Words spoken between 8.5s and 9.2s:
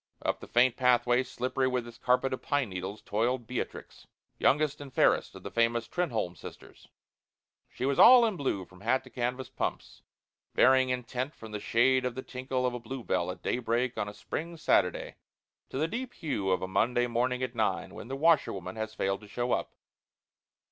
from hat to